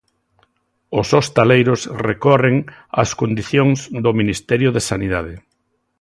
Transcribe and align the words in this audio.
Os 0.99 1.07
hostaleiros 1.15 1.81
recorren 2.09 2.55
as 3.03 3.09
condicións 3.21 3.79
do 4.03 4.11
Ministerio 4.21 4.69
de 4.75 4.81
Sanidade. 4.89 5.35